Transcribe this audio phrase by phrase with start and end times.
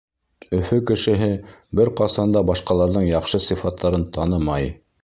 [0.59, 1.27] Өфө кешеһе
[1.81, 4.77] бер ҡасан да башҡаларҙың яҡшы сифаттарын танымай.